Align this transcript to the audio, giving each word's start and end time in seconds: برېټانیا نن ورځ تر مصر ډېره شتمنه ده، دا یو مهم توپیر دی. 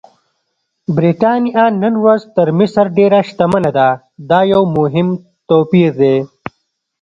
برېټانیا 0.95 1.65
نن 1.81 1.93
ورځ 2.03 2.21
تر 2.35 2.47
مصر 2.59 2.85
ډېره 2.97 3.19
شتمنه 3.29 3.71
ده، 3.77 3.89
دا 4.29 4.39
یو 4.53 4.63
مهم 4.77 5.07
توپیر 5.49 5.91
دی. 6.01 6.15